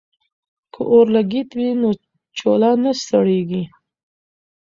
[0.73, 1.89] که اورلګیت وي نو
[2.37, 3.63] چولہ نه سړیږي.